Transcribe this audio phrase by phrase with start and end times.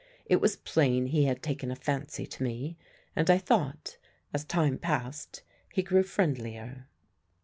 [0.25, 2.75] It was plain he had taken a fancy to me,
[3.15, 3.99] and I thought,
[4.33, 6.87] as time passed, he grew friendlier.